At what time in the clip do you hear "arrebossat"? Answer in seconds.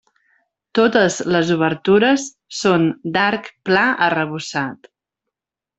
4.11-4.95